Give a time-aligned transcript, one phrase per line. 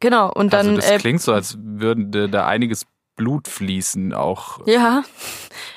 [0.00, 0.32] genau.
[0.32, 0.68] Und dann.
[0.68, 2.84] also das äh, klingt so, als würde da einiges
[3.16, 4.60] Blut fließen auch.
[4.66, 5.02] Ja,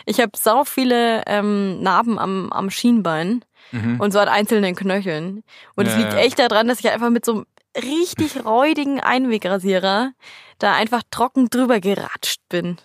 [0.05, 4.01] ich habe sau viele ähm, Narben am, am Schienbein Mhm.
[4.01, 5.43] und so an einzelnen Knöcheln.
[5.75, 7.45] Und es Ja, liegt echt daran, dass ich einfach mit so einem
[7.77, 10.11] richtig räudigen Einwegrasierer
[10.59, 12.77] da einfach trocken drüber geratscht bin.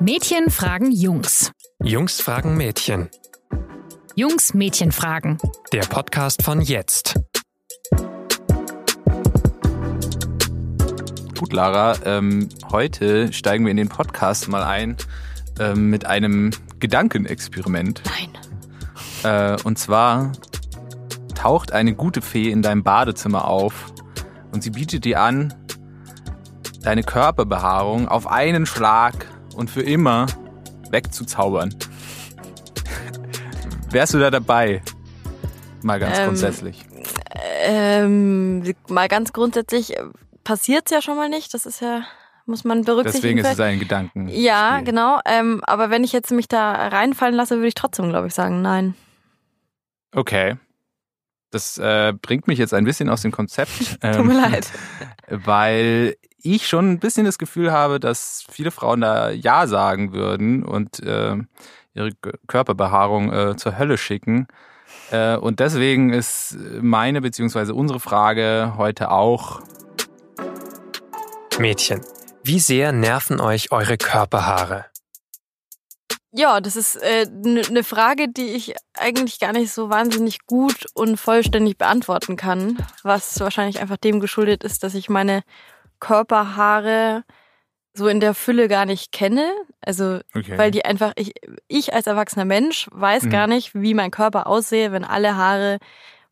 [0.00, 1.52] Mädchen fragen Jungs.
[1.82, 3.08] Jungs fragen Mädchen.
[4.14, 5.38] Jungs Mädchen fragen.
[5.72, 7.14] Der Podcast von jetzt.
[11.40, 14.98] Gut, Lara, ähm, heute steigen wir in den Podcast mal ein
[15.58, 18.02] ähm, mit einem Gedankenexperiment.
[19.22, 19.56] Nein.
[19.56, 20.32] Äh, und zwar
[21.34, 23.86] taucht eine gute Fee in deinem Badezimmer auf
[24.52, 25.54] und sie bietet dir an,
[26.82, 30.26] deine Körperbehaarung auf einen Schlag und für immer
[30.90, 31.74] wegzuzaubern.
[33.90, 34.82] Wärst du da dabei?
[35.80, 36.84] Mal ganz Ähm, grundsätzlich.
[37.62, 39.96] Ähm, mal ganz grundsätzlich
[40.44, 41.54] passiert ja schon mal nicht.
[41.54, 42.04] Das ist ja,
[42.46, 43.36] muss man berücksichtigen.
[43.36, 44.28] Deswegen ist es ein Gedanken.
[44.28, 45.20] ja, genau.
[45.24, 48.62] Ähm, aber wenn ich jetzt mich da reinfallen lasse, würde ich trotzdem, glaube ich, sagen,
[48.62, 48.94] nein.
[50.12, 50.56] Okay.
[51.50, 53.98] Das äh, bringt mich jetzt ein bisschen aus dem Konzept.
[54.02, 54.68] ähm, Tut mir leid.
[55.28, 60.62] Weil ich schon ein bisschen das Gefühl habe, dass viele Frauen da Ja sagen würden
[60.64, 61.36] und äh,
[61.92, 62.10] ihre
[62.46, 64.46] Körperbehaarung äh, zur Hölle schicken.
[65.10, 69.60] Äh, und deswegen ist meine beziehungsweise unsere Frage heute auch,
[71.60, 72.00] Mädchen,
[72.42, 74.86] wie sehr nerven euch eure Körperhaare?
[76.32, 80.86] Ja, das ist eine äh, ne Frage, die ich eigentlich gar nicht so wahnsinnig gut
[80.94, 85.42] und vollständig beantworten kann, was wahrscheinlich einfach dem geschuldet ist, dass ich meine
[85.98, 87.24] Körperhaare
[87.92, 89.52] so in der Fülle gar nicht kenne.
[89.80, 90.56] Also, okay.
[90.56, 91.34] weil die einfach, ich,
[91.68, 93.30] ich als erwachsener Mensch weiß Mhm.
[93.30, 95.78] gar nicht, wie mein Körper aussehe, wenn alle Haare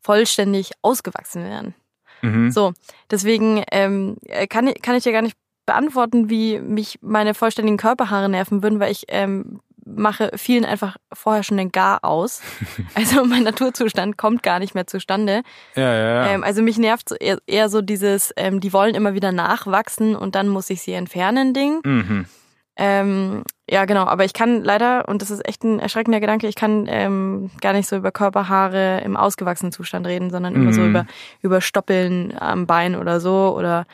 [0.01, 1.75] vollständig ausgewachsen wären.
[2.21, 2.51] Mhm.
[2.51, 2.73] So,
[3.09, 4.17] deswegen ähm,
[4.49, 8.79] kann, ich, kann ich dir gar nicht beantworten, wie mich meine vollständigen Körperhaare nerven würden,
[8.79, 12.41] weil ich ähm, mache vielen einfach vorher schon den Gar aus.
[12.95, 15.43] Also mein Naturzustand kommt gar nicht mehr zustande.
[15.75, 16.31] ja, ja, ja.
[16.31, 20.35] Ähm, also mich nervt eher, eher so dieses, ähm, die wollen immer wieder nachwachsen und
[20.35, 21.79] dann muss ich sie entfernen, Ding.
[21.83, 22.25] mhm.
[22.81, 26.55] Ähm, ja, genau, aber ich kann leider, und das ist echt ein erschreckender Gedanke, ich
[26.55, 30.89] kann ähm, gar nicht so über Körperhaare im ausgewachsenen Zustand reden, sondern immer so Mhm.
[30.89, 31.05] über,
[31.41, 33.85] über Stoppeln am Bein oder so oder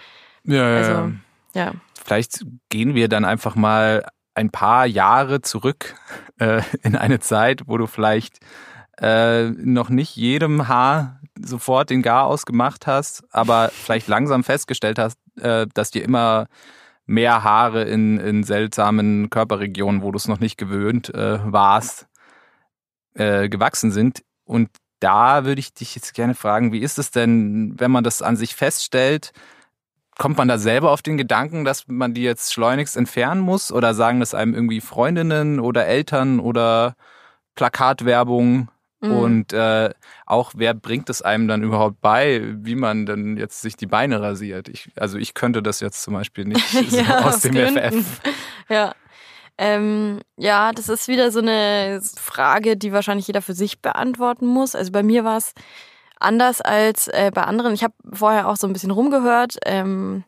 [0.43, 1.11] ja, ja, also,
[1.53, 1.71] ja.
[2.03, 5.95] Vielleicht gehen wir dann einfach mal ein paar Jahre zurück
[6.39, 8.39] äh, in eine Zeit, wo du vielleicht
[9.01, 15.17] äh, noch nicht jedem Haar sofort den Gar ausgemacht hast, aber vielleicht langsam festgestellt hast,
[15.41, 16.47] äh, dass dir immer
[17.05, 22.07] mehr Haare in, in seltsamen Körperregionen, wo du es noch nicht gewöhnt äh, warst,
[23.13, 24.23] äh, gewachsen sind.
[24.43, 28.21] Und da würde ich dich jetzt gerne fragen, wie ist es denn, wenn man das
[28.21, 29.31] an sich feststellt?
[30.17, 33.71] Kommt man da selber auf den Gedanken, dass man die jetzt schleunigst entfernen muss?
[33.71, 36.95] Oder sagen das einem irgendwie Freundinnen oder Eltern oder
[37.55, 38.69] Plakatwerbung?
[39.09, 39.17] Mhm.
[39.17, 39.89] Und äh,
[40.25, 44.21] auch wer bringt es einem dann überhaupt bei, wie man denn jetzt sich die Beine
[44.21, 44.67] rasiert?
[44.69, 48.03] Ich, also ich könnte das jetzt zum Beispiel nicht so Ja, aus aus dem Gründen.
[48.03, 48.21] FF.
[48.69, 48.93] Ja.
[49.57, 54.75] Ähm, ja, das ist wieder so eine Frage, die wahrscheinlich jeder für sich beantworten muss.
[54.75, 55.53] Also bei mir war es
[56.19, 57.73] anders als äh, bei anderen.
[57.73, 60.23] Ich habe vorher auch so ein bisschen rumgehört ähm,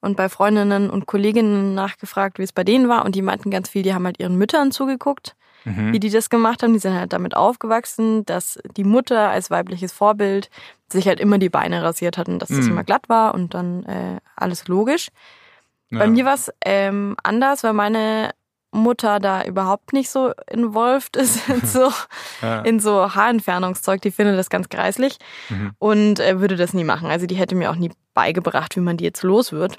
[0.00, 3.04] und bei Freundinnen und Kolleginnen nachgefragt, wie es bei denen war.
[3.04, 5.92] Und die meinten ganz viel, die haben halt ihren Müttern zugeguckt, Mhm.
[5.92, 6.72] wie die das gemacht haben.
[6.74, 10.50] Die sind halt damit aufgewachsen, dass die Mutter als weibliches Vorbild
[10.90, 12.72] sich halt immer die Beine rasiert hat und dass das Mhm.
[12.72, 15.08] immer glatt war und dann äh, alles logisch.
[15.90, 16.06] Bei Ja.
[16.06, 18.30] mir war es ähm, anders, weil meine
[18.72, 21.92] Mutter da überhaupt nicht so involved ist in so,
[22.42, 22.60] Ja.
[22.62, 24.02] in so Haarentfernungszeug.
[24.02, 25.72] Die findet das ganz greislich Mhm.
[25.78, 27.08] und äh, würde das nie machen.
[27.08, 29.78] Also die hätte mir auch nie beigebracht, wie man die jetzt los wird.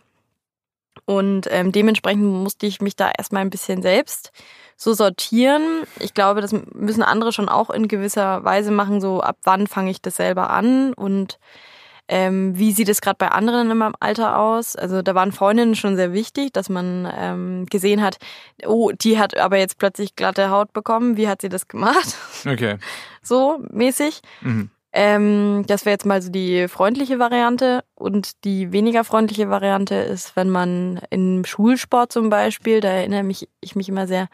[1.06, 4.32] Und ähm, dementsprechend musste ich mich da erstmal ein bisschen selbst
[4.76, 5.84] so sortieren.
[6.00, 9.92] Ich glaube, das müssen andere schon auch in gewisser Weise machen, so ab wann fange
[9.92, 11.40] ich das selber an und
[12.08, 14.76] ähm, wie sieht es gerade bei anderen in meinem Alter aus?
[14.76, 18.18] Also da waren Freundinnen schon sehr wichtig, dass man ähm, gesehen hat,
[18.66, 21.18] oh, die hat aber jetzt plötzlich glatte Haut bekommen.
[21.18, 22.16] Wie hat sie das gemacht?
[22.46, 22.78] Okay.
[23.28, 24.22] So mäßig.
[24.42, 24.70] Mhm.
[24.98, 27.84] Ähm, das wäre jetzt mal so die freundliche Variante.
[27.96, 33.50] Und die weniger freundliche Variante ist, wenn man im Schulsport zum Beispiel, da erinnere mich
[33.60, 34.30] ich mich immer sehr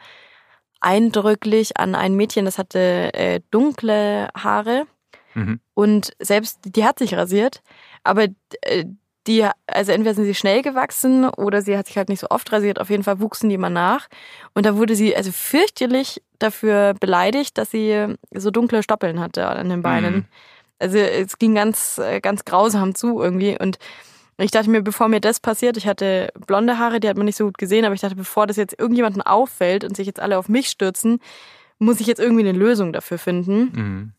[0.80, 4.86] eindrücklich an ein Mädchen, das hatte äh, dunkle Haare
[5.34, 5.60] Mhm.
[5.72, 7.62] und selbst die hat sich rasiert,
[8.04, 8.26] aber
[8.62, 8.84] äh,
[9.26, 12.52] die, also entweder sind sie schnell gewachsen oder sie hat sich halt nicht so oft
[12.52, 12.80] rasiert.
[12.80, 14.08] Auf jeden Fall wuchsen die immer nach.
[14.52, 19.68] Und da wurde sie also fürchterlich dafür beleidigt, dass sie so dunkle Stoppeln hatte an
[19.68, 20.14] den Beinen.
[20.14, 20.24] Mhm.
[20.78, 23.56] Also es ging ganz, äh, ganz grausam zu irgendwie.
[23.58, 23.78] Und
[24.38, 27.36] ich dachte mir, bevor mir das passiert, ich hatte blonde Haare, die hat man nicht
[27.36, 30.38] so gut gesehen, aber ich dachte, bevor das jetzt irgendjemandem auffällt und sich jetzt alle
[30.38, 31.20] auf mich stürzen,
[31.78, 33.60] muss ich jetzt irgendwie eine Lösung dafür finden.
[33.72, 34.12] Mhm.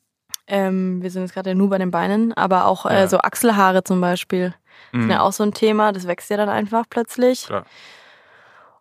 [0.48, 3.04] Ähm, wir sind jetzt gerade nur bei den Beinen, aber auch Ja.
[3.04, 4.54] äh, so Achselhaare zum Beispiel.
[4.92, 5.02] Mhm.
[5.04, 7.46] Ist ja auch so ein Thema, das wächst ja dann einfach plötzlich.
[7.48, 7.66] Klar.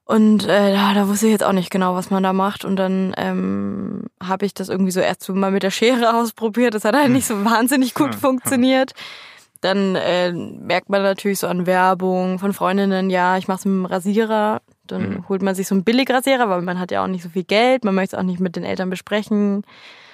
[0.04, 2.64] Und äh, da, da wusste ich jetzt auch nicht genau, was man da macht.
[2.64, 6.74] Und dann ähm, habe ich das irgendwie so erst mal mit der Schere ausprobiert.
[6.74, 8.92] Das hat halt nicht so wahnsinnig gut funktioniert.
[9.60, 13.74] Dann äh, merkt man natürlich so an Werbung von Freundinnen, ja, ich mache es mit
[13.74, 14.60] dem Rasierer.
[14.88, 15.28] Dann Mhm.
[15.28, 17.84] holt man sich so einen Billigrasierer, weil man hat ja auch nicht so viel Geld.
[17.84, 19.62] Man möchte es auch nicht mit den Eltern besprechen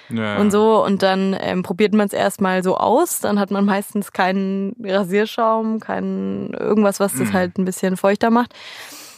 [0.09, 0.37] Ja.
[0.37, 0.85] und so.
[0.85, 3.19] Und dann ähm, probiert man es erstmal so aus.
[3.21, 7.33] Dann hat man meistens keinen Rasierschaum, keinen irgendwas, was das Mhm.
[7.33, 8.53] halt ein bisschen feuchter macht.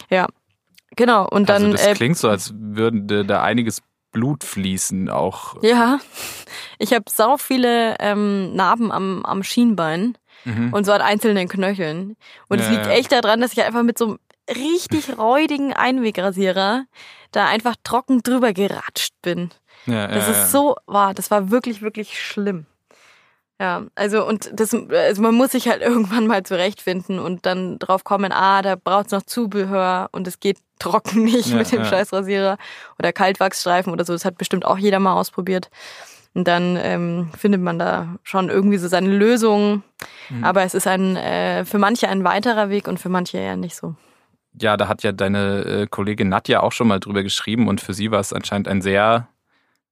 [0.09, 0.27] Ja,
[0.95, 1.27] genau.
[1.27, 5.55] Und dann also das äh, klingt so, als würde da einiges Blut fließen auch.
[5.63, 5.99] ja,
[6.79, 10.73] ich habe sau viele ähm, Narben am, am Schienbein Mhm.
[10.73, 12.15] und so an einzelnen Knöcheln.
[12.49, 16.85] Und es Ja, liegt echt daran, dass ich einfach mit so einem richtig räudigen Einwegrasierer
[17.31, 19.51] da einfach trocken drüber geratscht bin.
[19.85, 22.65] ja, Das ja, ist so, war, das war wirklich, wirklich schlimm.
[23.61, 28.03] Ja, also und das, also man muss sich halt irgendwann mal zurechtfinden und dann drauf
[28.03, 31.85] kommen, ah, da braucht's noch Zubehör und es geht trocken nicht Ja, mit dem ja.
[31.85, 32.57] Scheißrasierer
[32.97, 34.13] oder Kaltwachsstreifen oder so.
[34.13, 35.69] Das hat bestimmt auch jeder mal ausprobiert.
[36.33, 39.83] Und dann ähm, findet man da schon irgendwie so seine Lösung.
[40.29, 40.43] Mhm.
[40.43, 43.75] Aber es ist ein äh, für manche ein weiterer Weg und für manche eher nicht
[43.75, 43.93] so.
[44.59, 47.93] Ja, da hat ja deine äh, Kollegin Nadja auch schon mal drüber geschrieben und für
[47.93, 49.27] sie war es anscheinend ein sehr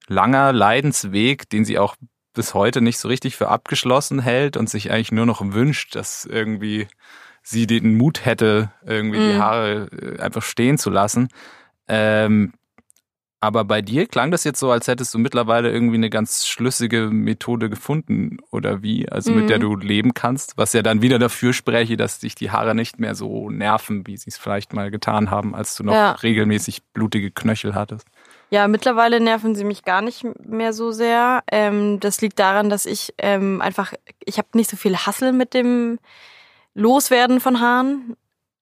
[0.07, 1.95] langer Leidensweg, den sie auch
[2.39, 6.23] bis heute nicht so richtig für abgeschlossen hält und sich eigentlich nur noch wünscht, dass
[6.23, 6.87] irgendwie
[7.43, 9.39] sie den Mut hätte, irgendwie die Mhm.
[9.39, 11.27] Haare äh, einfach stehen zu lassen.
[11.89, 12.53] Ähm,
[13.41, 17.09] aber bei dir klang das jetzt so, als hättest du mittlerweile irgendwie eine ganz schlüssige
[17.09, 19.47] Methode gefunden oder wie, also mit Mhm.
[19.47, 22.99] der du leben kannst, was ja dann wieder dafür spreche, dass dich die Haare nicht
[22.99, 26.11] mehr so nerven, wie sie es vielleicht mal getan haben, als du noch Ja.
[26.23, 28.07] regelmäßig blutige Knöchel hattest.
[28.51, 31.43] Ja, mittlerweile nerven sie mich gar nicht mehr so sehr.
[31.51, 33.93] Ähm, das liegt daran, dass ich ähm, einfach,
[34.25, 35.99] ich habe nicht so viel Hassel mit dem
[36.73, 38.15] Loswerden von Haaren.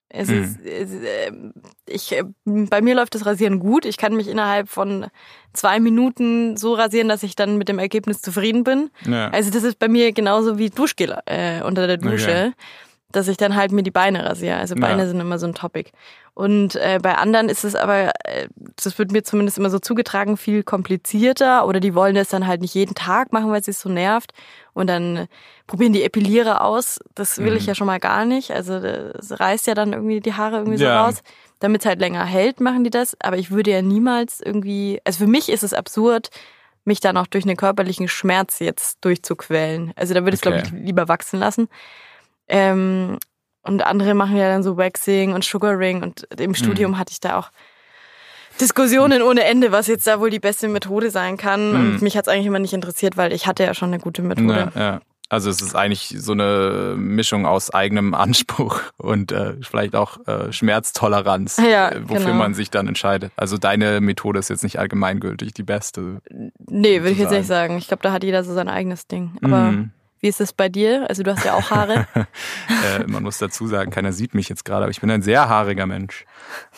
[0.10, 0.42] Es Mhm.
[0.42, 0.92] ist, es,
[1.28, 1.54] ähm,
[1.86, 3.86] ich, äh, bei mir läuft das Rasieren gut.
[3.86, 5.08] Ich kann mich innerhalb von
[5.54, 8.90] zwei Minuten so rasieren, dass ich dann mit dem Ergebnis zufrieden bin.
[9.06, 9.30] Ja.
[9.30, 12.52] Also das ist bei mir genauso wie Duschgel äh, unter der Dusche, Okay.
[13.12, 14.56] dass ich dann halt mir die Beine rasiere.
[14.58, 15.08] Also Beine Ja.
[15.10, 15.92] sind immer so ein Topic.
[16.38, 20.38] Und äh, bei anderen ist es aber, äh, das wird mir zumindest immer so zugetragen,
[20.38, 23.78] viel komplizierter oder die wollen das dann halt nicht jeden Tag machen, weil es sich
[23.80, 24.34] so nervt.
[24.74, 25.28] Und dann äh,
[25.66, 27.00] probieren die Epilierer aus.
[27.16, 27.68] Das will ich Mhm.
[27.70, 28.52] ja schon mal gar nicht.
[28.52, 31.06] Also es reißt ja dann irgendwie die Haare irgendwie so Ja.
[31.06, 31.22] raus.
[31.60, 33.18] Damit es halt länger hält, machen die das.
[33.20, 36.30] Aber ich würde ja niemals irgendwie, also für mich ist es absurd,
[36.86, 39.92] mich dann auch durch einen körperlichen Schmerz jetzt durchzuquälen.
[39.96, 40.62] Also da würde ich es, Okay.
[40.62, 41.68] glaube ich, lieber wachsen lassen.
[42.48, 43.18] Ähm,
[43.68, 47.38] und andere machen ja dann so Waxing und Sugaring und im Studium hatte ich da
[47.38, 47.52] auch
[48.60, 51.70] Diskussionen ohne Ende, was jetzt da wohl die beste Methode sein kann.
[51.70, 51.76] Mhm.
[51.76, 54.72] Und mich hat's eigentlich immer nicht interessiert, weil ich hatte ja schon eine gute Methode.
[54.76, 55.00] Ja, ja.
[55.30, 60.54] Also es ist eigentlich so eine Mischung aus eigenem Anspruch und äh, vielleicht auch äh,
[60.54, 62.34] Schmerztoleranz, Ja, äh, wofür genau.
[62.38, 63.32] man sich dann entscheidet.
[63.36, 66.22] Also deine Methode ist jetzt nicht allgemeingültig die beste.
[66.58, 67.78] Nee, würde ich jetzt nicht sagen.
[67.78, 69.32] Ich glaube, da hat jeder so sein eigenes Ding.
[69.44, 69.92] Aber Mhm.
[70.20, 71.06] Wie ist es bei dir?
[71.10, 72.08] Also du hast ja auch Haare.
[72.16, 75.48] äh, man muss dazu sagen, keiner sieht mich jetzt gerade, aber ich bin ein sehr
[75.50, 76.26] haariger Mensch.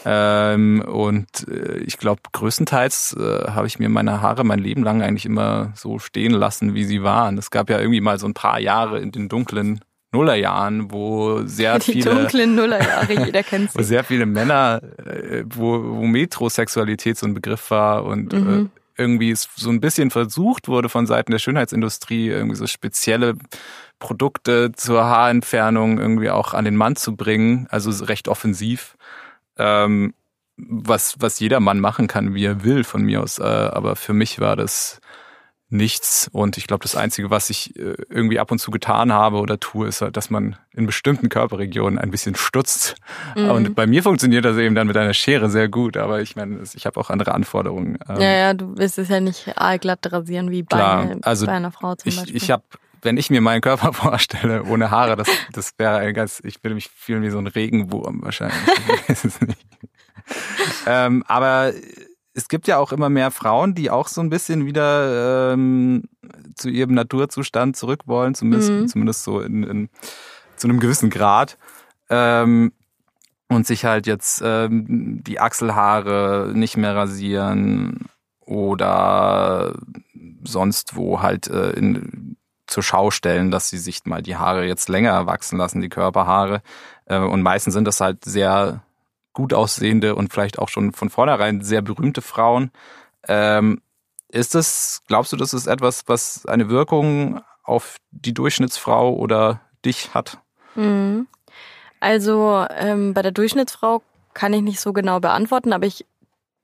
[0.05, 5.01] Ähm, und äh, ich glaube, größtenteils äh, habe ich mir meine Haare mein Leben lang
[5.01, 7.37] eigentlich immer so stehen lassen, wie sie waren.
[7.37, 9.79] Es gab ja irgendwie mal so ein paar Jahre in den dunklen
[10.11, 13.85] Nullerjahren, wo sehr die viele dunklen Nullerjahre, jeder kennt wo sie.
[13.85, 18.71] sehr viele Männer, äh, wo, wo Metrosexualität so ein Begriff war und Mhm.
[18.99, 23.35] Irgendwie so ein bisschen versucht wurde von Seiten der Schönheitsindustrie, irgendwie so spezielle
[23.97, 28.95] Produkte zur Haarentfernung irgendwie auch an den Mann zu bringen, also so recht offensiv.
[29.57, 30.13] Ähm,
[30.57, 33.39] was, was jeder Mann machen kann, wie er will, von mir aus.
[33.39, 34.99] Äh, aber für mich war das
[35.69, 36.29] nichts.
[36.31, 39.59] Und ich glaube, das Einzige, was ich äh, irgendwie ab und zu getan habe oder
[39.59, 42.95] tue, ist halt, dass man in bestimmten Körperregionen ein bisschen stutzt.
[43.35, 43.49] Mhm.
[43.49, 45.97] Und bei mir funktioniert das eben dann mit einer Schere sehr gut.
[45.97, 47.99] Aber ich meine, ich habe auch andere Anforderungen.
[48.07, 51.53] Ähm, Ja, ja, du willst es ja nicht aalglatt rasieren wie Klar, Beine also bei
[51.53, 52.35] einer Frau zum ich, Beispiel.
[52.35, 52.63] ich habe,
[53.01, 56.75] wenn ich mir meinen Körper vorstelle, ohne Haare, das, das wäre ein ganz, ich würde
[56.75, 58.57] mich fühlen wie so ein Regenwurm wahrscheinlich.
[60.85, 61.73] Ähm, aber
[62.39, 66.03] es gibt ja auch immer mehr Frauen, die auch so ein bisschen wieder ähm,
[66.55, 68.87] zu ihrem Naturzustand zurück wollen, zumindest, Mhm.
[68.87, 69.89] zumindest so in, in,
[70.55, 71.57] zu einem gewissen Grad.
[72.09, 72.71] Ähm,
[73.49, 78.05] und sich halt jetzt ähm, die Achselhaare nicht mehr rasieren
[78.41, 79.73] oder
[80.43, 82.35] sonst wo halt äh, in
[82.67, 86.61] zur Schau stellen, dass sie sich mal die Haare jetzt länger wachsen lassen, die Körperhaare.
[87.05, 88.83] Äh, und meistens sind das halt sehr
[89.33, 92.71] gut aussehende und vielleicht auch schon von vornherein sehr berühmte Frauen.
[93.27, 93.81] Ähm,
[94.29, 100.13] ist das, glaubst du, das ist etwas, was eine Wirkung auf die Durchschnittsfrau oder dich
[100.13, 100.39] hat?
[100.75, 101.27] Mhm.
[101.99, 104.01] Also ähm, bei der Durchschnittsfrau
[104.33, 106.05] kann ich nicht so genau beantworten, aber ich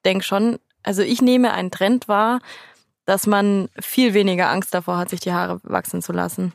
[0.05, 2.39] denke schon, also ich nehme einen Trend wahr,
[3.05, 6.53] dass man viel weniger Angst davor hat, sich die Haare wachsen zu lassen.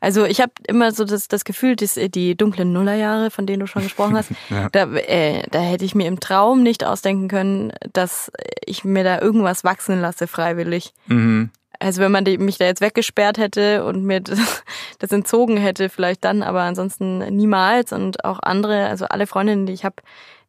[0.00, 3.66] Also ich habe immer so das, das Gefühl, dass die dunklen Nullerjahre, von denen du
[3.66, 4.68] schon gesprochen hast, ja.
[4.70, 8.32] da, äh, da hätte ich mir im Traum nicht ausdenken können, dass
[8.64, 10.92] ich mir da irgendwas wachsen lasse freiwillig.
[11.06, 11.50] Mhm.
[11.78, 14.38] Also wenn man die, mich da jetzt weggesperrt hätte und mir das,
[14.98, 17.92] das entzogen hätte, vielleicht dann, aber ansonsten niemals.
[17.92, 19.96] Und auch andere, also alle Freundinnen, die ich habe,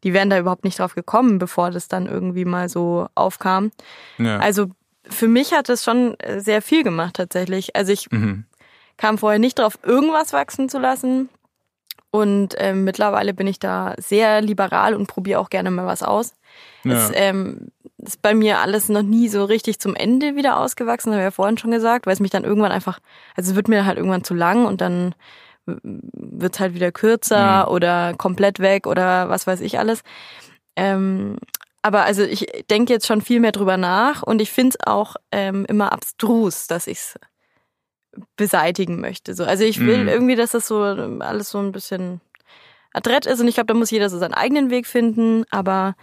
[0.04, 3.72] die wären da überhaupt nicht drauf gekommen, bevor das dann irgendwie mal so aufkam.
[4.18, 4.38] Ja.
[4.40, 4.68] Also
[5.10, 7.76] für mich hat es schon sehr viel gemacht tatsächlich.
[7.76, 8.46] Also ich mhm
[9.02, 11.30] kam vorher nicht drauf, irgendwas wachsen zu lassen.
[12.12, 16.34] Und ähm, mittlerweile bin ich da sehr liberal und probiere auch gerne mal was aus.
[16.84, 16.94] Ja.
[16.94, 21.22] Es ähm, ist bei mir alles noch nie so richtig zum Ende wieder ausgewachsen, habe
[21.22, 23.00] ich ja vorhin schon gesagt, weil es mich dann irgendwann einfach,
[23.36, 25.16] also es wird mir halt irgendwann zu lang und dann
[25.66, 27.74] wird es halt wieder kürzer mhm.
[27.74, 30.02] oder komplett weg oder was weiß ich alles.
[30.76, 31.38] Ähm,
[31.82, 35.16] aber also ich denke jetzt schon viel mehr drüber nach und ich finde es auch
[35.32, 37.20] ähm, immer abstrus, dass ich es
[38.36, 39.34] beseitigen möchte.
[39.34, 39.44] So.
[39.44, 40.08] Also ich will mhm.
[40.10, 42.22] irgendwie, dass das so alles so ein bisschen
[42.94, 45.96] adrett ist und ich glaube, da muss jeder so seinen eigenen Weg finden, aber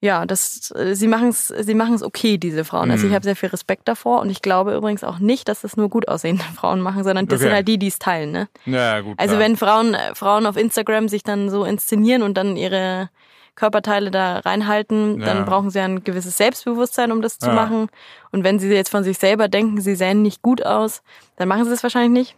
[0.00, 2.90] ja, das, sie machen es sie machen's okay, diese Frauen.
[2.90, 3.14] Also ich mhm.
[3.14, 6.08] habe sehr viel Respekt davor und ich glaube übrigens auch nicht, dass das nur gut
[6.08, 7.44] aussehende Frauen machen, sondern das okay.
[7.44, 8.30] sind halt die, die es teilen.
[8.30, 8.48] Ne?
[8.66, 9.18] Ja, gut.
[9.18, 9.40] Also klar.
[9.40, 13.08] wenn Frauen, Frauen auf Instagram sich dann so inszenieren und dann ihre
[13.54, 15.26] Körperteile da reinhalten, ja.
[15.26, 17.54] dann brauchen sie ein gewisses Selbstbewusstsein, um das zu ja.
[17.54, 17.88] machen.
[18.32, 21.02] Und wenn sie jetzt von sich selber denken, sie sähen nicht gut aus,
[21.36, 22.36] dann machen sie es wahrscheinlich nicht.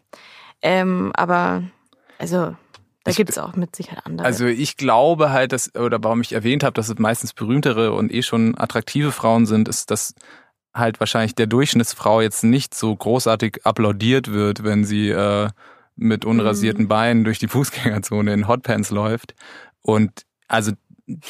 [0.63, 1.63] Ähm, aber
[2.19, 2.55] also
[3.05, 4.27] da gibt es auch mit Sicherheit andere.
[4.27, 8.13] Also ich glaube halt, dass, oder warum ich erwähnt habe, dass es meistens berühmtere und
[8.13, 10.15] eh schon attraktive Frauen sind, ist, dass
[10.75, 15.49] halt wahrscheinlich der Durchschnittsfrau jetzt nicht so großartig applaudiert wird, wenn sie äh,
[15.95, 16.89] mit unrasierten mhm.
[16.89, 19.35] Beinen durch die Fußgängerzone in Hotpants läuft.
[19.83, 20.73] Und also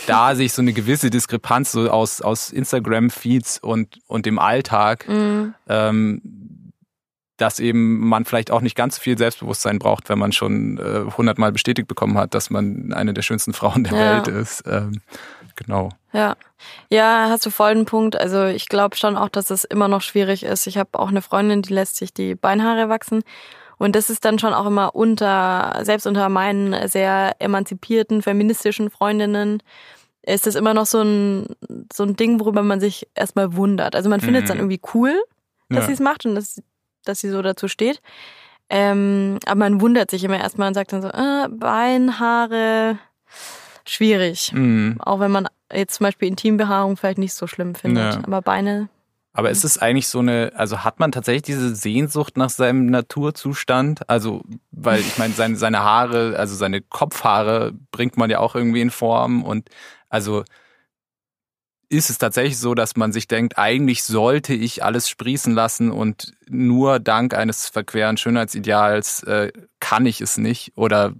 [0.06, 5.54] da sich so eine gewisse Diskrepanz so aus, aus Instagram-Feeds und, und dem Alltag, mhm.
[5.68, 6.72] ähm,
[7.36, 11.10] dass eben man vielleicht auch nicht ganz so viel Selbstbewusstsein braucht, wenn man schon äh,
[11.16, 14.16] hundertmal äh, bestätigt bekommen hat, dass man eine der schönsten Frauen der ja.
[14.16, 14.64] Welt ist.
[14.66, 15.02] Ähm,
[15.54, 15.90] genau.
[16.12, 16.36] Ja.
[16.88, 18.16] Ja, hast du voll einen Punkt.
[18.16, 20.66] Also ich glaube schon auch, dass es immer noch schwierig ist.
[20.66, 23.22] Ich habe auch eine Freundin, die lässt sich die Beinhaare wachsen.
[23.78, 29.62] Und das ist dann schon auch immer unter, selbst unter meinen sehr emanzipierten, feministischen Freundinnen,
[30.22, 31.46] ist das immer noch so ein,
[31.92, 33.94] so ein Ding, worüber man sich erstmal wundert.
[33.94, 34.64] Also man findet es dann mhm.
[34.64, 35.14] irgendwie cool,
[35.68, 35.86] dass ja.
[35.86, 36.60] sie es macht und dass,
[37.04, 38.00] dass sie so dazu steht.
[38.68, 42.98] Ähm, aber man wundert sich immer erstmal und sagt dann so, äh, Beinhaare,
[43.86, 44.52] schwierig.
[44.52, 44.96] Mhm.
[44.98, 48.14] Auch wenn man jetzt zum Beispiel Intimbehaarung vielleicht nicht so schlimm findet.
[48.14, 48.20] Ja.
[48.24, 48.88] Aber Beine
[49.36, 54.08] aber ist es eigentlich so eine, also hat man tatsächlich diese Sehnsucht nach seinem Naturzustand?
[54.08, 58.80] Also, weil ich meine, seine, seine Haare, also seine Kopfhaare bringt man ja auch irgendwie
[58.80, 59.68] in Form und
[60.08, 60.42] also
[61.90, 66.32] ist es tatsächlich so, dass man sich denkt, eigentlich sollte ich alles sprießen lassen und
[66.48, 70.72] nur dank eines verqueren Schönheitsideals äh, kann ich es nicht?
[70.76, 71.12] Oder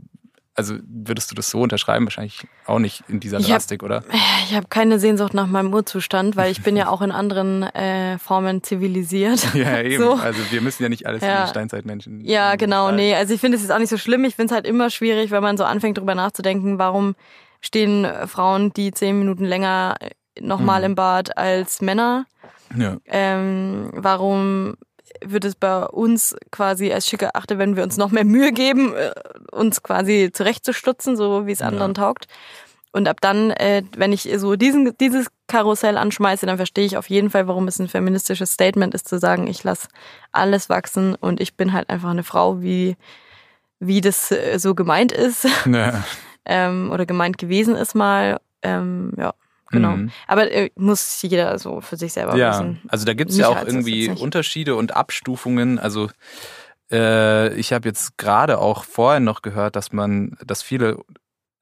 [0.56, 2.06] also würdest du das so unterschreiben?
[2.06, 4.02] Wahrscheinlich auch nicht in dieser Drastik, oder?
[4.44, 8.18] Ich habe keine Sehnsucht nach meinem Urzustand, weil ich bin ja auch in anderen äh,
[8.18, 9.46] Formen zivilisiert.
[9.56, 10.02] Ja, eben.
[10.02, 10.14] So.
[10.14, 11.44] Also wir müssen ja nicht alles ja.
[11.44, 12.20] wie Steinzeitmenschen.
[12.25, 12.90] Ja, genau.
[12.90, 14.25] Nee, also ich finde es jetzt auch nicht so schlimm.
[14.25, 17.16] Ich finde es halt immer schwierig, wenn man so anfängt, drüber nachzudenken, warum
[17.60, 19.96] stehen Frauen, die zehn Minuten länger
[20.40, 20.86] nochmal mhm.
[20.86, 22.26] im Bad als Männer.
[22.76, 22.98] Ja.
[23.06, 24.76] Ähm, warum
[25.25, 28.94] wird es bei uns quasi als schick erachtet, wenn wir uns noch mehr Mühe geben,
[28.94, 29.12] äh,
[29.56, 32.02] uns quasi zurechtzustutzen, so wie es anderen ja.
[32.02, 32.26] taugt.
[32.92, 37.10] Und ab dann, äh, wenn ich so diesen, dieses Karussell anschmeiße, dann verstehe ich auf
[37.10, 39.88] jeden Fall, warum es ein feministisches Statement ist, zu sagen, ich lasse
[40.32, 42.96] alles wachsen und ich bin halt einfach eine Frau, wie,
[43.80, 45.46] wie das äh, so gemeint ist.
[45.66, 46.04] Ja.
[46.46, 48.40] ähm, oder gemeint gewesen ist mal.
[48.62, 49.34] Ähm, ja.
[49.70, 49.96] Genau.
[49.96, 50.10] Mhm.
[50.26, 52.80] Aber äh, muss jeder so für sich selber ja, wissen.
[52.88, 55.78] Also da gibt es ja auch irgendwie Unterschiede und Abstufungen.
[55.78, 56.08] Also
[56.90, 60.99] äh, ich habe jetzt gerade auch vorher noch gehört, dass man, dass viele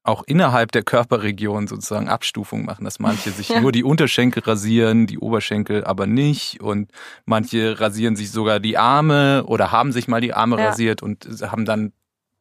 [0.03, 3.59] auch innerhalb der Körperregion sozusagen Abstufungen machen, dass manche sich ja.
[3.59, 6.91] nur die Unterschenkel rasieren, die Oberschenkel aber nicht und
[7.25, 10.67] manche rasieren sich sogar die Arme oder haben sich mal die Arme ja.
[10.67, 11.91] rasiert und haben dann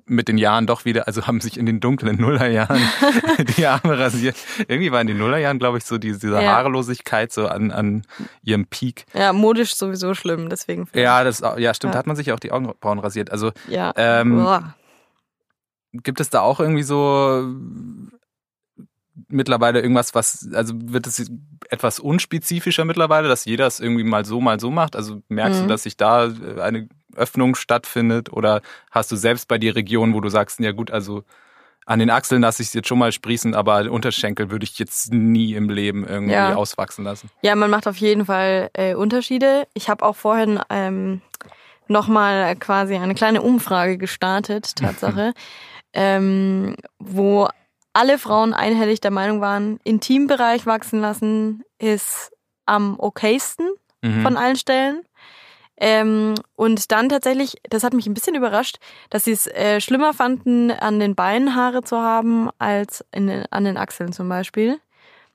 [0.06, 2.80] mit den Jahren doch wieder, also haben sich in den dunklen Nullerjahren
[3.56, 4.36] die Arme rasiert.
[4.68, 6.52] Irgendwie war in den Nullerjahren, glaube ich, so diese, diese Ja.
[6.52, 8.02] Haarlosigkeit so an, an
[8.42, 9.06] ihrem Peak.
[9.14, 10.86] Ja, modisch sowieso schlimm, deswegen.
[10.94, 11.92] Ja, das, ja, stimmt, Ja.
[11.92, 13.30] da hat man sich auch die Augenbrauen rasiert.
[13.30, 13.92] Also Ja.
[13.96, 14.74] ähm, Boah.
[15.92, 17.46] gibt es da auch irgendwie so
[19.28, 21.30] mittlerweile irgendwas, was, also wird es
[21.70, 24.96] etwas unspezifischer mittlerweile, dass jeder es irgendwie mal so, mal so macht?
[24.96, 25.64] Also merkst Mhm.
[25.64, 30.14] du, dass sich da äh, eine Öffnung stattfindet oder hast du selbst bei dir Regionen,
[30.14, 31.24] wo du sagst, ja gut, also
[31.86, 35.12] an den Achseln lasse ich es jetzt schon mal sprießen, aber Unterschenkel würde ich jetzt
[35.12, 36.54] nie im Leben irgendwie Ja.
[36.54, 37.28] auswachsen lassen.
[37.42, 39.66] Ja, man macht auf jeden Fall äh, Unterschiede.
[39.74, 41.20] Ich habe auch vorhin ähm,
[41.86, 45.34] nochmal quasi eine kleine Umfrage gestartet, Tatsache,
[45.92, 47.48] ähm, wo
[47.92, 52.32] alle Frauen einhellig der Meinung waren, Intimbereich wachsen lassen ist
[52.66, 53.68] am okaysten
[54.02, 54.22] Mhm.
[54.22, 55.02] von allen Stellen.
[55.76, 58.76] Ähm, und dann tatsächlich, das hat mich ein bisschen überrascht,
[59.10, 63.64] dass sie es äh, schlimmer fanden, an den Beinen Haare zu haben, als in an
[63.64, 64.78] den Achseln zum Beispiel.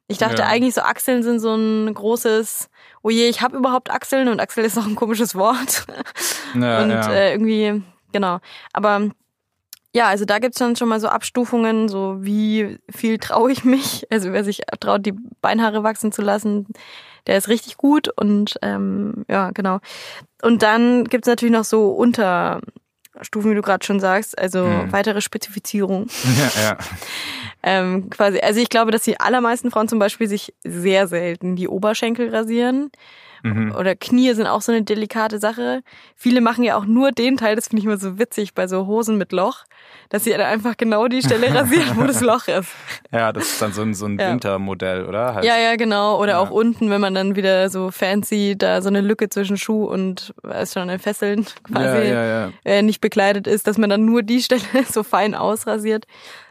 [0.08, 0.48] Ich dachte Ja.
[0.48, 2.70] eigentlich, so Achseln sind so ein großes,
[3.04, 5.86] oh je, ich habe überhaupt Achseln und Achsel ist auch ein komisches Wort.
[6.56, 7.12] ja, und ja.
[7.14, 8.40] Äh, irgendwie, genau.
[8.74, 9.10] Aber
[9.94, 14.08] ja, also da gibt's dann schon mal so Abstufungen, so wie viel traue ich mich.
[14.12, 16.66] Also wer sich traut, die Beinhaare wachsen zu lassen,
[17.30, 18.10] der ist richtig gut.
[18.18, 19.80] Und ähm, ja, genau.
[20.42, 24.92] Und dann gibt's natürlich noch so Unterstufen, wie du gerade schon sagst, also Mhm.
[24.92, 26.08] weitere Spezifizierung.
[26.58, 26.78] ja, ja.
[27.62, 31.68] Ähm, quasi, also ich glaube, dass die allermeisten Frauen zum Beispiel sich sehr selten die
[31.68, 32.90] Oberschenkel rasieren.
[33.44, 33.74] Mhm.
[33.76, 35.82] Oder Knie sind auch so eine delikate Sache.
[36.16, 38.86] Viele machen ja auch nur den Teil, das finde ich immer so witzig bei so
[38.88, 39.64] Hosen mit Loch,
[40.10, 42.70] dass sie dann einfach genau die Stelle rasieren, wo das Loch ist.
[43.12, 44.32] ja, das ist dann so ein, so ein Ja.
[44.32, 45.36] Wintermodell, oder?
[45.36, 45.46] Halt.
[45.46, 46.20] Ja, ja, genau.
[46.22, 46.40] Oder Ja.
[46.40, 50.34] auch unten, wenn man dann wieder so fancy da so eine Lücke zwischen Schuh und
[50.62, 54.42] ist schon ein Fesseln quasi ja, äh, nicht bekleidet ist, dass man dann nur die
[54.44, 56.06] Stelle so fein ausrasiert.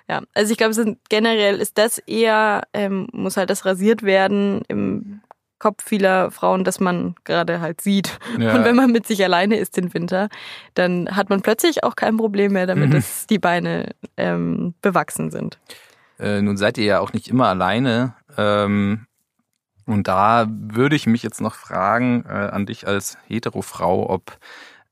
[0.08, 5.20] Ja, also ich glaube, generell ist das eher, ähm, muss halt das rasiert werden im
[5.58, 8.18] Kopf vieler Frauen, dass man gerade halt sieht.
[8.38, 8.54] Ja.
[8.54, 10.28] Und wenn man mit sich alleine ist den Winter,
[10.74, 12.92] dann hat man plötzlich auch kein Problem mehr damit, Mhm.
[12.92, 15.58] dass die Beine ähm, bewachsen sind.
[16.18, 18.14] Äh, nun seid ihr ja auch nicht immer alleine.
[18.36, 19.06] Ähm,
[19.86, 24.36] und da würde ich mich jetzt noch fragen äh, an dich als Heterofrau, ob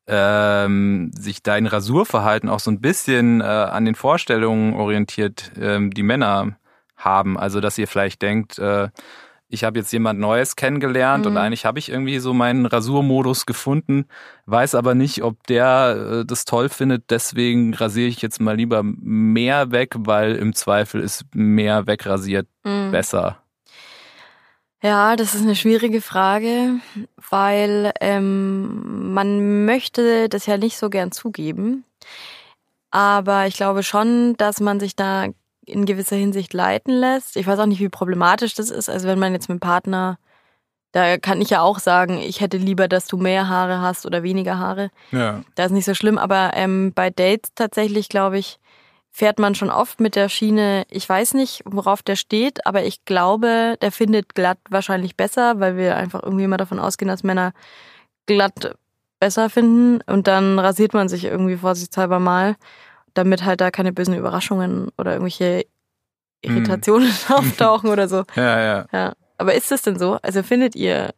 [0.09, 6.03] ähm, sich dein Rasurverhalten auch so ein bisschen äh, an den Vorstellungen orientiert, ähm, die
[6.05, 6.57] Männer
[6.97, 7.37] haben.
[7.39, 8.89] Also dass ihr vielleicht denkt, äh,
[9.49, 11.39] ich habe jetzt jemand Neues kennengelernt und Mhm.
[11.39, 14.07] eigentlich habe ich irgendwie so meinen Rasurmodus gefunden,
[14.47, 17.11] weiß aber nicht, ob der äh, das toll findet.
[17.11, 22.91] Deswegen rasiere ich jetzt mal lieber mehr weg, weil im Zweifel ist mehr wegrasiert Mhm.
[22.91, 23.39] besser.
[24.83, 26.75] Ja, das ist eine schwierige Frage,
[27.31, 31.85] weil ähm, man möchte das ja nicht so gern zugeben.
[32.91, 35.27] Aber ich glaube schon, dass man sich da
[35.67, 37.37] in gewisser Hinsicht leiten lässt.
[37.37, 38.89] Ich weiß auch nicht, wie problematisch das ist.
[38.89, 40.19] Also wenn man jetzt mit dem Partner,
[40.93, 44.23] da kann ich ja auch sagen, ich hätte lieber, dass du mehr Haare hast oder
[44.23, 44.91] weniger Haare.
[45.11, 45.43] Ja.
[45.57, 48.59] Das ist nicht so schlimm, aber ähm, bei Dates tatsächlich, glaube ich,
[49.11, 53.05] fährt man schon oft mit der Schiene, ich weiß nicht, worauf der steht, aber ich
[53.07, 57.53] glaube, der findet glatt wahrscheinlich besser, weil wir einfach irgendwie immer davon ausgehen, dass Männer
[58.27, 58.77] glatt
[59.19, 62.57] besser finden und dann rasiert man sich irgendwie vorsichtshalber mal,
[63.19, 65.65] damit halt da keine bösen Überraschungen oder irgendwelche
[66.43, 68.25] Irritationen auftauchen oder so.
[68.35, 68.87] Ja, ja.
[68.93, 69.15] Ja.
[69.39, 70.19] Aber ist das denn so?
[70.23, 71.15] Also findet ihr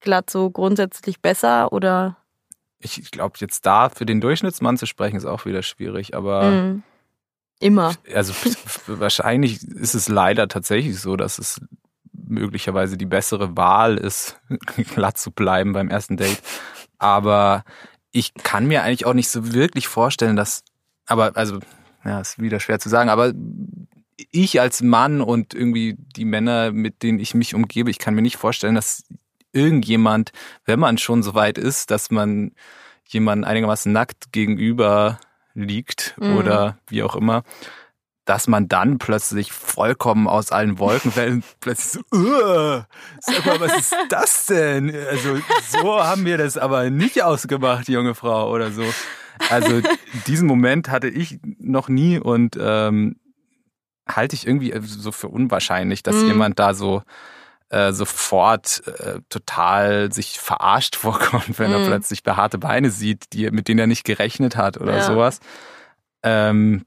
[0.00, 2.16] glatt so grundsätzlich besser oder?
[2.80, 6.82] Ich glaube, jetzt da für den Durchschnittsmann zu sprechen, ist auch wieder schwierig, aber Mhm.
[7.60, 7.92] Immer.
[8.14, 8.32] also
[8.86, 11.60] wahrscheinlich ist es leider tatsächlich so, dass es
[12.12, 14.40] möglicherweise die bessere Wahl ist,
[14.94, 16.40] glatt zu bleiben beim ersten Date.
[16.98, 17.64] Aber
[18.12, 20.62] ich kann mir eigentlich auch nicht so wirklich vorstellen, dass,
[21.08, 21.58] aber also,
[22.04, 23.32] ja, ist wieder schwer zu sagen, aber
[24.30, 28.22] ich als Mann und irgendwie die Männer, mit denen ich mich umgebe, ich kann mir
[28.22, 29.04] nicht vorstellen, dass
[29.52, 30.32] irgendjemand,
[30.64, 32.52] wenn man schon so weit ist, dass man
[33.06, 35.18] jemanden einigermaßen nackt gegenüber
[35.54, 36.36] liegt Mhm.
[36.36, 37.42] oder wie auch immer,
[38.24, 42.86] dass man dann plötzlich vollkommen aus allen Wolken fällt und plötzlich so, "Uah,
[43.20, 44.94] sag mal, was ist das denn?
[44.94, 45.38] Also
[45.70, 48.84] so haben wir das aber nicht ausgemacht, junge Frau oder so.
[49.48, 49.80] Also
[50.26, 53.16] diesen Moment hatte ich noch nie und ähm,
[54.08, 56.28] halte ich irgendwie so für unwahrscheinlich, dass Mhm.
[56.28, 57.02] jemand da so
[57.70, 61.84] äh, sofort äh, total sich verarscht vorkommt, wenn er Mhm.
[61.84, 65.00] plötzlich behaarte Beine sieht, die, mit denen er nicht gerechnet hat oder Ja.
[65.02, 65.40] sowas.
[66.22, 66.84] Ähm,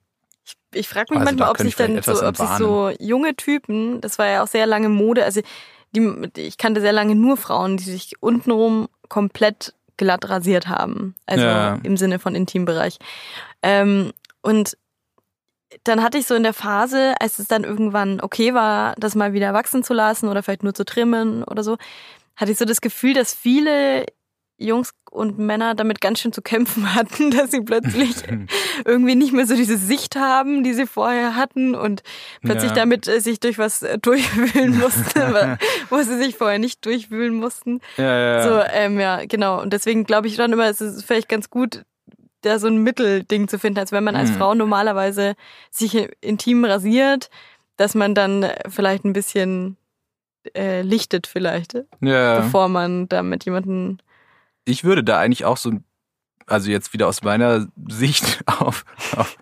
[0.74, 4.02] Ich frage mich Also manchmal, ob sich ich dann so, ob sich so junge Typen,
[4.02, 5.42] das war ja auch sehr lange Mode, also
[5.96, 11.16] die, ich kannte sehr lange nur Frauen, die sich untenrum komplett glatt rasiert haben.
[11.28, 11.80] Also Ja.
[11.84, 12.98] im Sinne von Intimbereich.
[13.62, 14.12] Ähm,
[14.44, 14.76] Und
[15.84, 19.34] dann hatte ich so in der Phase, als es dann irgendwann okay war, das mal
[19.34, 21.78] wieder wachsen zu lassen oder vielleicht nur zu trimmen oder so,
[22.36, 24.06] hatte ich so das Gefühl, dass viele
[24.64, 28.16] Jungs und Männer damit ganz schön zu kämpfen hatten, dass sie plötzlich
[28.86, 32.04] irgendwie nicht mehr so diese Sicht haben, die sie vorher hatten und
[32.42, 32.76] plötzlich Ja.
[32.76, 35.58] damit äh, sich durch was äh, durchwühlen mussten,
[35.90, 37.80] wo sie sich vorher nicht durchwühlen mussten.
[37.98, 38.68] Ja, ja, So, ja.
[38.74, 39.62] ähm, ja, genau.
[39.62, 41.84] Und deswegen glaube ich schon immer, es ist vielleicht ganz gut,
[42.44, 44.36] da so ein Mittelding zu finden, als wenn man als Mhm.
[44.36, 45.36] Frau normalerweise
[45.70, 47.30] sich intim rasiert,
[47.78, 49.78] dass man dann vielleicht ein bisschen
[50.56, 52.40] äh, lichtet vielleicht, ja.
[52.40, 54.00] bevor man da mit jemandem
[54.66, 55.74] ich würde da eigentlich auch so,
[56.48, 59.38] also jetzt wieder aus meiner Sicht auf, auf,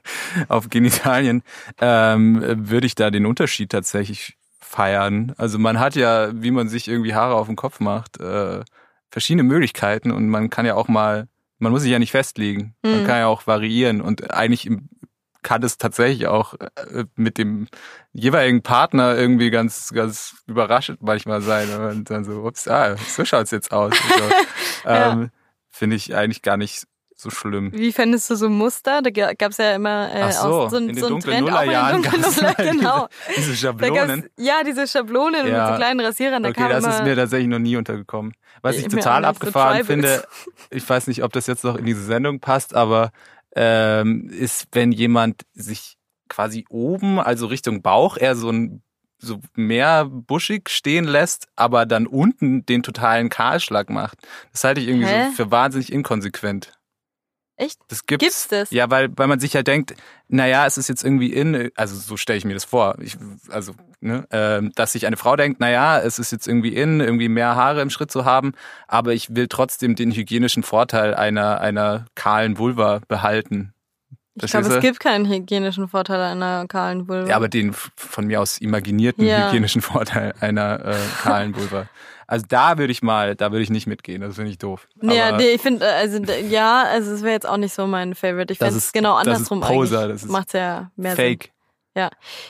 [0.47, 1.43] auf Genitalien,
[1.79, 5.33] ähm, würde ich da den Unterschied tatsächlich feiern.
[5.37, 8.61] Also man hat ja, wie man sich irgendwie Haare auf den Kopf macht, äh,
[9.11, 11.27] verschiedene Möglichkeiten und man kann ja auch mal,
[11.57, 13.05] man muss sich ja nicht festlegen, man Mhm.
[13.05, 14.89] kann ja auch variieren und eigentlich im-
[15.41, 17.67] kann es tatsächlich auch äh, mit dem
[18.11, 21.69] jeweiligen Partner irgendwie ganz, ganz überraschend manchmal sein.
[21.79, 23.93] Und dann so, ups, ah, so schaut's jetzt aus.
[24.85, 25.11] Ja.
[25.11, 25.29] ähm,
[25.69, 27.71] Finde ich eigentlich gar nicht so schlimm.
[27.73, 29.01] Wie fändest du so Muster?
[29.01, 31.33] Da gab es ja immer äh, so, auch so, in so einen Trend auch in
[31.35, 33.07] den Nullerjahren dunklen Nuller, halt genau.
[33.35, 34.29] Diese, Schablonen.
[34.37, 35.71] ja, diese Schablonen mit Ja.
[35.71, 38.31] so kleinen Rasierern, da Okay, kam das ist mir tatsächlich noch nie untergekommen.
[38.61, 39.87] Was ich total so abgefahren Tribals.
[39.87, 40.23] finde,
[40.69, 43.11] ich weiß nicht, ob das jetzt noch in diese Sendung passt, aber
[43.55, 48.83] ähm, ist, wenn jemand sich quasi oben, also Richtung Bauch, eher so ein
[49.21, 54.19] so mehr buschig stehen lässt, aber dann unten den totalen Kahlschlag macht.
[54.53, 56.78] Das halte ich irgendwie so für wahnsinnig inkonsequent.
[57.59, 57.77] Echt?
[57.89, 58.23] Das gibt's.
[58.23, 58.71] Gibt's das?
[58.71, 59.93] Ja, weil, weil man sich ja denkt,
[60.29, 63.17] naja, es ist jetzt irgendwie in, also so stelle ich mir das vor, ich,
[63.49, 67.27] also, ne, ähm, dass sich eine Frau denkt, naja, es ist jetzt irgendwie in, irgendwie
[67.27, 68.53] mehr Haare im Schritt zu haben,
[68.87, 73.73] aber ich will trotzdem den hygienischen Vorteil einer, einer kahlen Vulva behalten.
[74.35, 77.27] Ich glaube, es gibt keinen hygienischen Vorteil einer kahlen Vulva.
[77.27, 79.47] Ja, aber den von mir aus imaginierten Ja.
[79.47, 81.87] hygienischen Vorteil einer äh, kahlen Vulva.
[82.31, 84.87] Also da würde ich mal, da würde ich nicht mitgehen, das finde ich doof.
[85.01, 88.13] ja, nee, ich finde, also d- ja, also es wäre jetzt auch nicht so mein
[88.13, 88.53] Favorite.
[88.53, 91.45] Ich ist- es genau das ist andersrum Poser, das ist Macht ja mehr Fake.
[91.45, 91.53] Sinn.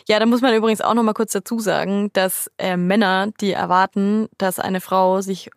[0.08, 3.52] Ja, da muss man übrigens auch noch mal kurz dazu sagen, dass äh, Männer, die
[3.54, 5.50] erwarten, dass eine Frau sich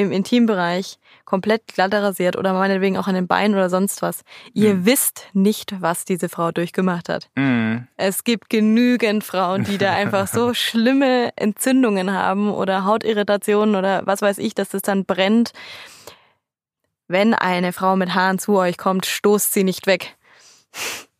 [0.00, 4.22] im Intimbereich komplett glatt rasiert oder meinetwegen auch an den Beinen oder sonst was.
[4.52, 4.86] Ihr Hm.
[4.86, 7.30] wisst nicht, was diese Frau durchgemacht hat.
[7.36, 7.86] Mhm.
[7.96, 14.22] Es gibt genügend Frauen, die da einfach so schlimme Entzündungen haben oder Hautirritationen oder was
[14.22, 15.52] weiß ich, dass das dann brennt.
[17.08, 20.16] Wenn eine Frau mit Haaren zu euch kommt, stoßt sie nicht weg.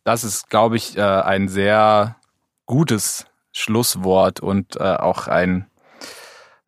[0.03, 2.15] Das ist, glaube ich, äh, ein sehr
[2.65, 5.67] gutes Schlusswort und äh, auch ein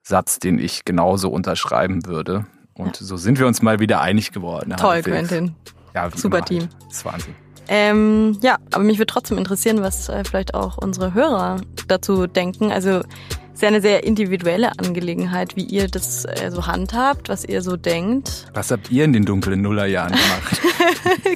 [0.03, 2.45] Satz, den ich genauso unterschreiben würde.
[2.73, 4.75] Und so sind wir uns mal wieder einig geworden.
[4.77, 5.01] Toll.
[5.01, 5.55] Quentin.
[5.95, 6.61] Ja, Super Team.
[6.61, 6.71] Halt.
[6.87, 7.35] Das ist Wahnsinn.
[7.67, 12.71] Ähm, ja, aber mich würde trotzdem interessieren, was äh, vielleicht auch unsere Hörer dazu denken.
[12.71, 17.45] Also es ist ja eine sehr individuelle Angelegenheit, wie ihr das äh, so handhabt, was
[17.45, 18.47] ihr so denkt.
[18.53, 20.61] Was habt ihr in den dunklen Nullerjahren gemacht?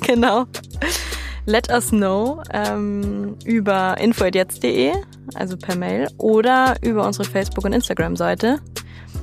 [0.07, 0.45] genau.
[1.49, 4.91] Let us know ähm, über info.jetzt.de,
[5.33, 8.59] also per Mail, oder über unsere Facebook- und Instagram-Seite.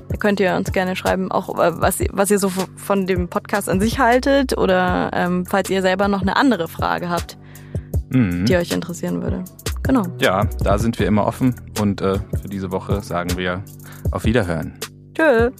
[0.09, 3.29] Da könnt ihr uns gerne schreiben, auch äh, was, ihr- was ihr so von dem
[3.29, 7.37] Podcast an sich haltet oder ähm, falls ihr selber noch eine andere Frage habt,
[8.09, 8.47] mhm.
[8.47, 9.45] die euch interessieren würde.
[9.83, 10.05] Genau.
[10.19, 13.63] Ja, da sind wir immer offen und äh, für diese Woche sagen wir
[14.13, 14.79] auf Wiederhören.
[15.15, 15.51] Tschö.